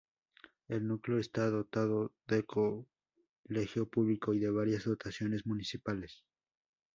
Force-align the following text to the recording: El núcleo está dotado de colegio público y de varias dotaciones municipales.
El 0.67 0.87
núcleo 0.87 1.19
está 1.19 1.47
dotado 1.51 2.11
de 2.27 2.43
colegio 2.43 3.87
público 3.87 4.33
y 4.33 4.39
de 4.39 4.49
varias 4.49 4.85
dotaciones 4.85 5.45
municipales. 5.45 6.25